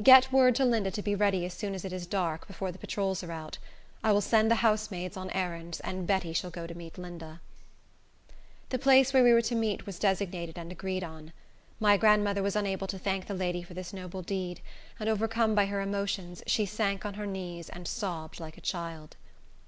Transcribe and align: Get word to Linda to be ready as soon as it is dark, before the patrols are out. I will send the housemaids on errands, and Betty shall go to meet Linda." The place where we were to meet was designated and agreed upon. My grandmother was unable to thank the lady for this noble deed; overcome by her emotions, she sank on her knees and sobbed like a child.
Get 0.00 0.30
word 0.30 0.54
to 0.54 0.64
Linda 0.64 0.92
to 0.92 1.02
be 1.02 1.16
ready 1.16 1.44
as 1.44 1.52
soon 1.54 1.74
as 1.74 1.84
it 1.84 1.92
is 1.92 2.06
dark, 2.06 2.46
before 2.46 2.70
the 2.70 2.78
patrols 2.78 3.24
are 3.24 3.32
out. 3.32 3.58
I 4.04 4.12
will 4.12 4.20
send 4.20 4.48
the 4.48 4.54
housemaids 4.62 5.16
on 5.16 5.28
errands, 5.30 5.80
and 5.80 6.06
Betty 6.06 6.32
shall 6.32 6.50
go 6.52 6.68
to 6.68 6.74
meet 6.78 6.98
Linda." 6.98 7.40
The 8.68 8.78
place 8.78 9.12
where 9.12 9.24
we 9.24 9.32
were 9.32 9.42
to 9.42 9.56
meet 9.56 9.84
was 9.84 9.98
designated 9.98 10.56
and 10.56 10.70
agreed 10.70 11.02
upon. 11.02 11.32
My 11.80 11.96
grandmother 11.96 12.44
was 12.44 12.54
unable 12.54 12.86
to 12.86 12.98
thank 13.00 13.26
the 13.26 13.34
lady 13.34 13.64
for 13.64 13.74
this 13.74 13.92
noble 13.92 14.22
deed; 14.22 14.60
overcome 15.00 15.56
by 15.56 15.66
her 15.66 15.80
emotions, 15.80 16.44
she 16.46 16.64
sank 16.64 17.04
on 17.04 17.14
her 17.14 17.26
knees 17.26 17.68
and 17.68 17.88
sobbed 17.88 18.38
like 18.38 18.56
a 18.56 18.60
child. 18.60 19.16